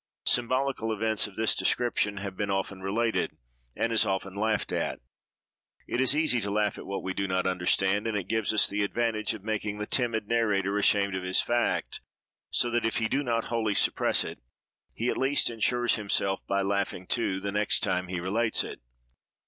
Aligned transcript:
Symbolical 0.25 0.91
events 0.91 1.27
of 1.27 1.35
this 1.35 1.53
description 1.53 2.17
have 2.17 2.35
been 2.35 2.49
often 2.49 2.81
related, 2.81 3.37
and 3.75 3.93
as 3.93 4.03
often 4.03 4.33
laughed 4.33 4.71
at. 4.71 4.99
It 5.87 6.01
is 6.01 6.15
easy 6.15 6.41
to 6.41 6.49
laugh 6.49 6.79
at 6.79 6.87
what 6.87 7.03
we 7.03 7.13
do 7.13 7.27
not 7.27 7.45
understand; 7.45 8.07
and 8.07 8.17
it 8.17 8.27
gives 8.27 8.51
us 8.51 8.67
the 8.67 8.81
advantage 8.81 9.35
of 9.35 9.43
making 9.43 9.77
the 9.77 9.85
timid 9.85 10.27
narrator 10.27 10.75
ashamed 10.79 11.13
of 11.13 11.21
his 11.21 11.43
fact, 11.43 12.01
so 12.49 12.71
that 12.71 12.83
if 12.83 12.97
he 12.97 13.07
do 13.07 13.21
not 13.21 13.49
wholly 13.53 13.75
suppress 13.75 14.23
it, 14.23 14.39
he 14.95 15.07
at 15.11 15.19
least 15.19 15.51
insures 15.51 15.97
himself 15.97 16.39
by 16.47 16.63
laughing, 16.63 17.05
too, 17.05 17.39
the 17.39 17.51
next 17.51 17.81
time 17.81 18.07
he 18.07 18.19
relates 18.19 18.63
it. 18.63 18.81